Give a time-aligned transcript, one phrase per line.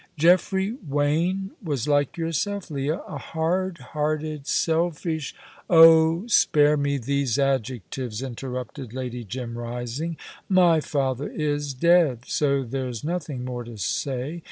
[0.17, 5.35] "Geoffrey Wain was like yourself, Leah a hard hearted, selfish"
[5.69, 10.17] "Oh, spare me these adjectives," interrupted Lady Jim, rising.
[10.49, 14.39] "My father is dead, so there's nothing more to say.